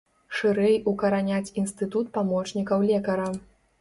[0.37, 3.29] Шырэй укараняць інстытут памочнікаў лекара.